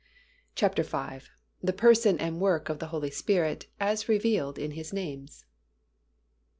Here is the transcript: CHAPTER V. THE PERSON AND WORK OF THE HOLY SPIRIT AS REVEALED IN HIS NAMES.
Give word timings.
CHAPTER 0.55 0.81
V. 0.81 1.27
THE 1.61 1.73
PERSON 1.73 2.17
AND 2.17 2.39
WORK 2.41 2.69
OF 2.69 2.79
THE 2.79 2.87
HOLY 2.87 3.11
SPIRIT 3.11 3.67
AS 3.79 4.09
REVEALED 4.09 4.57
IN 4.57 4.71
HIS 4.71 4.91
NAMES. 4.91 5.45